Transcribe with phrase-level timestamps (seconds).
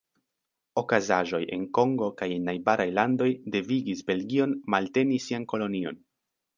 [0.81, 6.07] Okazaĵoj en Kongo kaj en najbaraj landoj devigis Belgion malteni sian kolonion.